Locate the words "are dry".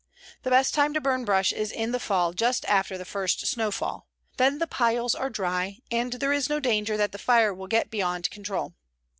5.13-5.77